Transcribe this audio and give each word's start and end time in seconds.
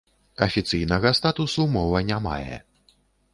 Афіцыйнага 0.45 1.11
статусу 1.19 1.67
мова 1.75 2.03
не 2.09 2.19
мае. 2.29 2.57